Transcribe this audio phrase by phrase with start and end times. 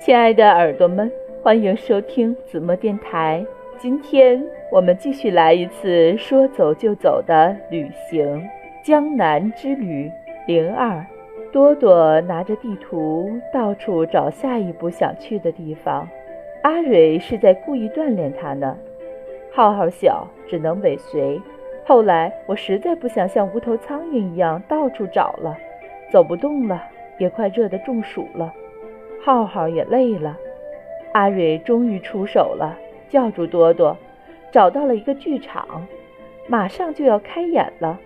[0.00, 1.10] 亲爱的耳朵们，
[1.42, 3.44] 欢迎收听子墨电台。
[3.78, 4.40] 今天
[4.70, 8.48] 我们继续来一次说走就走的旅行——
[8.82, 10.10] 江南之旅
[10.46, 11.04] 零二。
[11.52, 16.08] 多多拿着地图到处找下一步想去的地方，
[16.62, 18.78] 阿蕊是在故意锻炼他呢。
[19.52, 21.40] 浩浩小，只能尾随。
[21.84, 25.56] 后来我实在不想像无头苍蝇一样到处找了，
[26.12, 26.80] 走不动了，
[27.18, 28.54] 也快热得中暑了。
[29.20, 30.36] 浩浩也累了，
[31.12, 33.96] 阿蕊终于出手了，叫住多多，
[34.50, 35.86] 找到了一个剧场，
[36.46, 37.98] 马上就要开演了，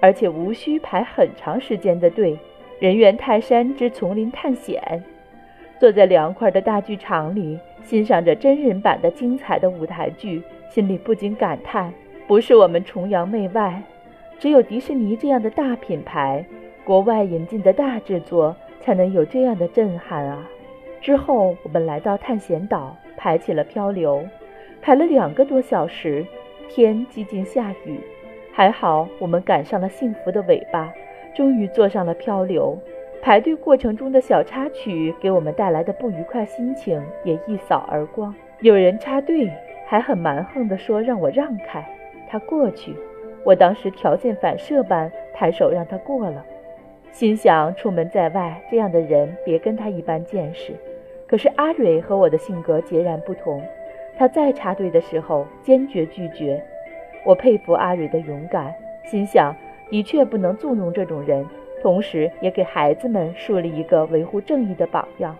[0.00, 2.38] 而且无需排很长时间的队。
[2.78, 5.02] 人猿泰山之丛林探险，
[5.80, 10.40] 坐在凉快的大剧场里，欣赏着真人版的精彩的舞台剧，
[10.70, 11.92] 心里不禁感叹：
[12.28, 13.82] 不是我们崇洋媚外，
[14.38, 16.44] 只有迪士尼这样的大品牌，
[16.84, 20.48] 国外引进的大制作，才能有这样的震撼啊！
[21.00, 24.22] 之后，我们来到探险岛，排起了漂流，
[24.82, 26.24] 排了两个多小时，
[26.68, 28.00] 天几近下雨，
[28.52, 30.92] 还好我们赶上了幸福的尾巴，
[31.34, 32.76] 终于坐上了漂流。
[33.20, 38.34] 排队过程中的小插曲给我们带来的不愉快心情也一扫而光。
[38.60, 39.50] 有人插队，
[39.86, 41.84] 还很蛮横地说让我让开，
[42.28, 42.94] 他过去。
[43.44, 46.44] 我当时条件反射般抬手让他过了，
[47.10, 50.74] 心想出门在外，这样的人别跟他一般见识。
[51.28, 53.62] 可是阿蕊和我的性格截然不同，
[54.16, 56.60] 他再插队的时候坚决拒绝。
[57.24, 59.54] 我佩服阿蕊的勇敢，心想
[59.90, 61.44] 的确不能纵容这种人，
[61.82, 65.36] 同时也给孩子们树立一个维护正义的榜样，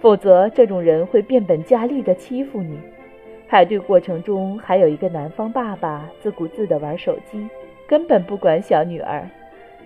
[0.00, 2.80] 否则这种人会变本加厉地欺负你。
[3.48, 7.46] 排队过程中还有一个南方爸爸自顾自地玩手机，
[7.86, 9.28] 根本不管小女儿，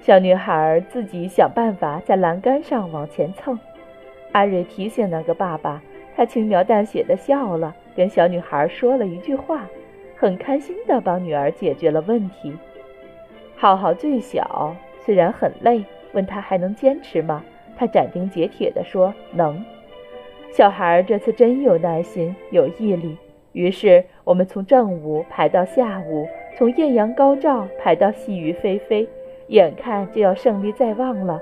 [0.00, 3.58] 小女孩自己想办法在栏杆上往前蹭。
[4.36, 5.82] 阿蕊提醒那个爸爸，
[6.14, 9.66] 他轻描淡写的笑了，跟小女孩说了一句话，
[10.14, 12.54] 很开心的帮女儿解决了问题。
[13.56, 15.82] 浩浩最小，虽然很累，
[16.12, 17.42] 问他还能坚持吗？
[17.78, 19.64] 他斩钉截铁地说能。
[20.50, 23.16] 小孩这次真有耐心，有毅力。
[23.52, 29.08] 于是我们从正午排到下午，从艳阳高照排到细雨霏霏，
[29.48, 31.40] 眼看就要胜利在望了，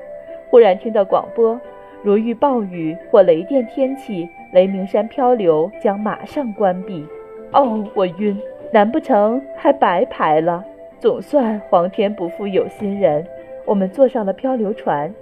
[0.48, 1.60] 忽然听到广播。
[2.04, 7.06] 如遇暴雨或雷电天气，雷鸣山漂流将马上关闭。
[7.50, 8.38] 哦，我晕！
[8.70, 10.62] 难不成还白排了？
[11.00, 13.26] 总算皇天不负有心人，
[13.64, 15.14] 我们坐上了漂流船。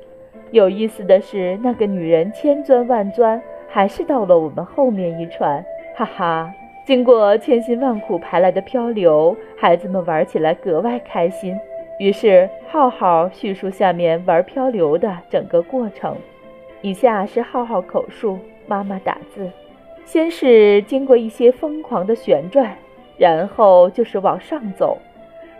[0.50, 5.64] 有意思的是，那个女人千钻万钻，还是到了我们后面一船。
[5.94, 6.52] 哈哈！
[6.84, 11.56] 经过千辛万苦排来的漂流，孩子们玩起来格外开心。
[12.00, 16.16] 于是浩浩叙述下面玩漂流的整个过程。
[16.82, 19.50] 以下是浩浩口述，妈妈打字。
[20.04, 22.76] 先是经过一些疯狂的旋转，
[23.16, 24.98] 然后就是往上走。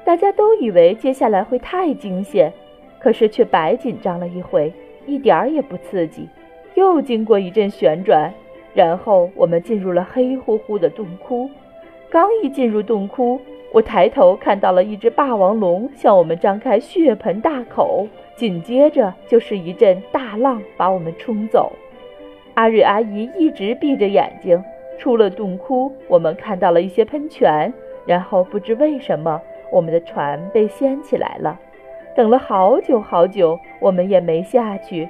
[0.04, 2.52] 大家都以为接下来会太惊险，
[2.98, 4.72] 可是却白紧张了一回，
[5.06, 6.28] 一点儿也不刺激。
[6.74, 8.32] 又经过一阵旋转，
[8.74, 11.48] 然后我们进入了黑乎乎的洞窟。
[12.10, 13.40] 刚一进入洞窟，
[13.72, 18.06] 我抬头看到了一只霸王龙向我们张开血盆大口。
[18.34, 21.70] 紧接着就是一阵大浪把我们冲走，
[22.54, 24.62] 阿瑞阿姨一直闭着眼睛。
[24.98, 27.72] 出了洞窟，我们看到了一些喷泉，
[28.06, 29.40] 然后不知为什么，
[29.70, 31.58] 我们的船被掀起来了。
[32.14, 35.08] 等了好久好久，我们也没下去。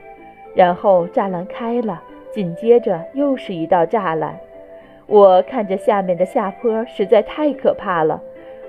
[0.55, 2.03] 然后栅栏开了，
[2.33, 4.39] 紧接着又是一道栅栏。
[5.07, 8.21] 我看着下面的下坡实在太可怕了，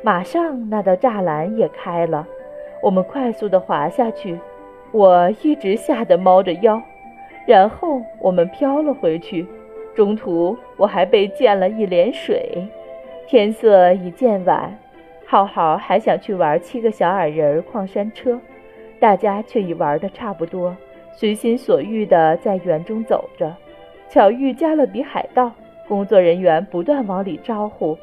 [0.03, 2.27] 马上那道栅栏也开了。
[2.81, 4.37] 我们快速地滑下去，
[4.91, 6.81] 我一直吓得猫着腰，
[7.47, 9.47] 然后我们飘了回去。
[9.95, 12.67] 中途我还被溅了一脸水。
[13.27, 14.77] 天色已渐晚，
[15.25, 18.37] 浩浩还想去玩七个小矮人矿山车，
[18.99, 20.75] 大家却已玩得差不多，
[21.13, 23.55] 随心所欲地在园中走着。
[24.09, 25.49] 巧遇加勒比海盗，
[25.87, 27.97] 工作人员不断往里招呼，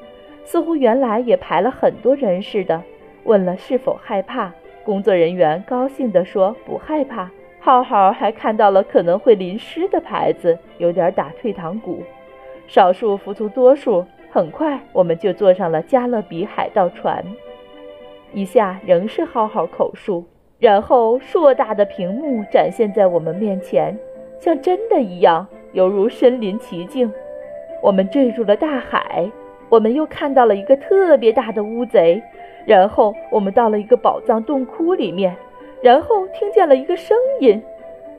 [0.51, 2.83] 似乎原来也排了很多人似的，
[3.23, 4.53] 问了是否害怕。
[4.83, 7.31] 工作人员高兴地说：“不害怕。”
[7.61, 12.03] 浩浩还看到了可能会淋湿的牌子，有点打退堂鼓。
[12.67, 17.25] 少数服从多数，很快我们就坐上了加勒比海盗船。
[18.33, 20.25] 以下仍是浩浩口述，
[20.59, 23.97] 然后硕大的屏幕展现在我们面前，
[24.41, 27.13] 像真的一样，犹如身临其境。
[27.81, 29.31] 我们坠入了大海，
[29.71, 32.23] 我们又看到了一个特别大的乌贼。
[32.67, 35.35] 然后我们到了一个宝藏洞窟里面，
[35.81, 37.61] 然后听见了一个声音，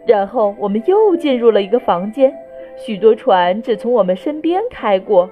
[0.03, 2.35] 然后我们又进入了一个房间，
[2.75, 5.29] 许多船只从我们身边开过，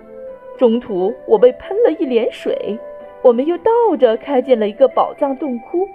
[0.58, 2.78] 中途我被喷了一脸水。
[3.24, 5.88] 我们又倒着开进了一个宝藏洞窟，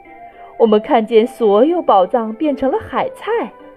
[0.58, 3.30] 我们看见所有宝藏变成了海菜。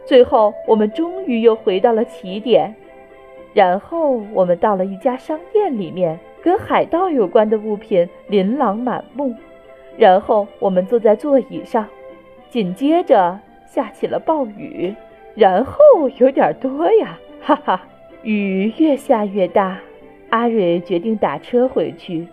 [0.03, 2.73] 最后，我们终于又回到了起点。
[3.53, 9.35] 然后，我们到了一家商店里面，跟海盗有关的物品琳琅满目。
[9.97, 11.85] 然后，我们坐在座椅上。
[12.49, 14.95] 紧接着下起了暴雨，
[15.35, 15.81] 然后
[16.19, 17.83] 有点多呀，哈哈！
[18.23, 19.77] 雨越下越大。
[20.29, 22.25] 阿蕊决定打车回去。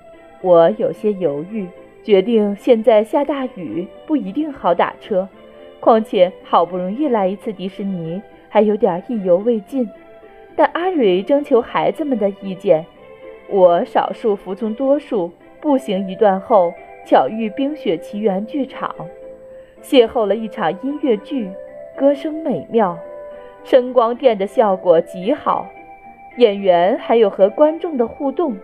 [0.43, 1.67] 我有些犹豫，
[2.05, 5.28] 决定现在下大雨不一定好打车，
[5.81, 9.90] 况且好不容易来一次迪士尼，还有点意犹未尽。
[10.55, 12.87] 但阿蕊征求孩子们的意见，
[13.49, 15.31] 我少数服从多数。
[15.61, 16.73] 步行一段后，
[17.06, 18.94] 巧遇《冰雪奇缘》剧场，
[19.82, 21.50] 邂逅了一场音乐剧，
[21.96, 22.99] 歌声美妙，
[23.64, 25.67] 声光电的效果极好，
[26.37, 28.55] 演员还有和观众的互动。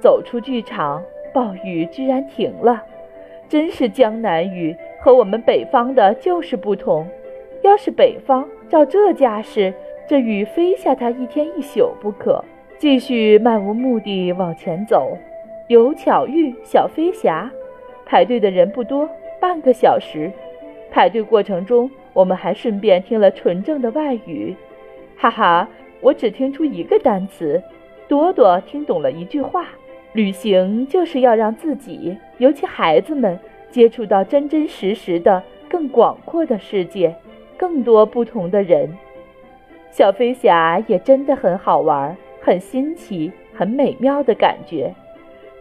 [0.00, 1.02] 走出剧场。
[1.34, 2.82] 暴雨居然停了，
[3.50, 7.06] 真是江南雨，和我们北方的就是不同。
[7.60, 9.72] 要是北方照这架势，
[10.08, 12.42] 这雨非下它一天一宿不可。
[12.78, 15.18] 继续漫无目的往前走，
[15.66, 17.50] 有巧遇小飞侠，
[18.06, 19.08] 排队的人不多，
[19.40, 20.30] 半个小时。
[20.88, 24.54] 排队过程中，我们还顺便听了纯正的外语，
[25.16, 25.68] 哈哈，
[26.00, 27.60] 我只听出一个单词，
[28.06, 29.66] 朵朵听懂了一句话。
[30.12, 33.36] 旅行就是要让自己，尤其孩子们，
[33.72, 37.16] 接触到真真实实的、更广阔的世界，
[37.56, 38.96] 更多不同的人。
[39.90, 44.94] 小飞侠也真的很好玩，很新奇，很美妙的感觉。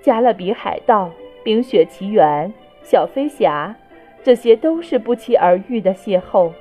[0.02, 1.12] 加勒比海盗、
[1.44, 3.76] 冰雪奇缘、小飞侠，
[4.24, 6.52] 这些都是不期而遇的邂逅。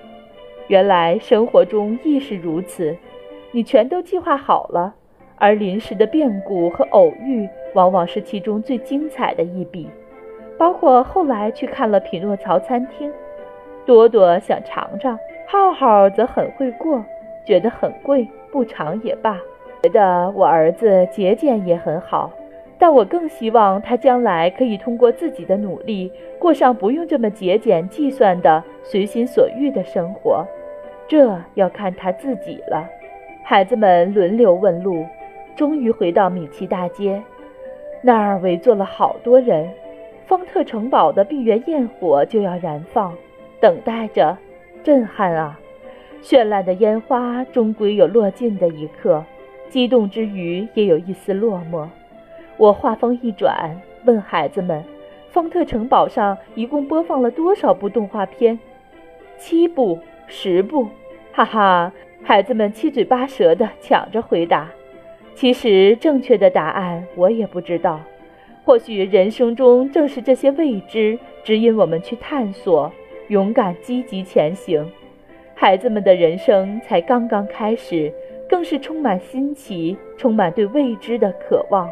[0.69, 2.97] 原来生活中亦是如此，
[3.53, 4.95] 你全都计划好了。
[5.39, 9.89] 而临时的变故和偶遇，往往是其中最精彩的一笔。
[10.59, 13.13] 包括后来去看了匹诺曹餐厅，
[13.85, 17.05] 多多想尝尝，浩浩则很会过，
[17.47, 19.39] 觉得很贵，不尝也罢。
[19.83, 22.31] 觉得我儿子节俭也很好，
[22.79, 30.47] 但我更希望他将来可以通过自己的努力，过上不用这么节俭计算的随心所欲的生活。
[31.09, 32.89] 这要看他自己了。
[33.45, 35.07] 孩子们轮流问路。
[35.55, 37.23] 终于回到米奇大街，
[38.03, 39.67] 那儿围坐了好多人。
[40.27, 43.15] 方特城堡的闭园焰火就要燃放，
[43.59, 44.37] 等待着，
[44.85, 45.59] 震撼啊！
[46.23, 49.25] 绚烂的烟花终归有落尽的一刻，
[49.69, 51.87] 激动之余也有一丝落寞。
[52.57, 54.83] 我话锋一转，问孩子们
[55.31, 58.59] ：“方特城堡上一共播放了多少部动画片
[59.37, 60.89] ？”“七部，十部。”
[61.33, 61.93] 哈哈，
[62.23, 64.71] 孩子们七嘴八舌地抢着回答。
[65.35, 68.01] 其实正确的答案我也不知道，
[68.65, 72.91] 或许人生中正是这些未知指引我们去探索，
[73.29, 74.91] 勇敢积极前行。
[75.55, 78.11] 孩子们的人生才刚刚开始，
[78.49, 81.91] 更是充满新奇，充满对未知的渴望。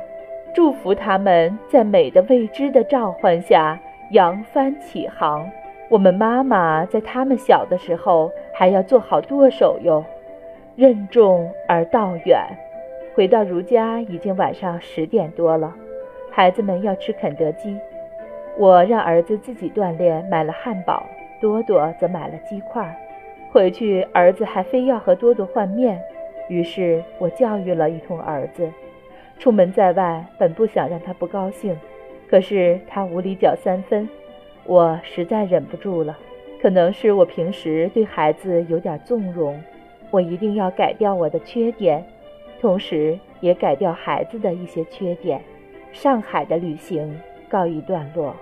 [0.55, 3.79] 祝福他们在美的未知的召唤下
[4.13, 5.51] 扬帆起航。
[5.91, 10.05] 我们妈妈在他们小的时候还要做好舵手哟，
[10.77, 12.47] 任重而道远。
[13.15, 15.75] 回到如家已经晚上十点多了，
[16.31, 17.77] 孩子们要吃肯德基，
[18.57, 21.05] 我让儿子自己锻炼，买了汉堡，
[21.41, 22.97] 多多则买了鸡块。
[23.53, 26.01] 回去儿子还非要和多多换面，
[26.49, 28.71] 于是我教育了一通儿子。
[29.39, 31.77] 出门在外，本不想让他不高兴，
[32.29, 34.09] 可是他无理搅三分，
[34.65, 36.17] 我实在忍不住了。
[36.63, 39.61] 可能是我平时对孩子有点纵容，
[40.11, 42.05] 我一定要改掉我的缺点。
[42.61, 45.43] 同时也改掉孩子的一些缺点。
[45.93, 48.35] 上海的旅行告一段落。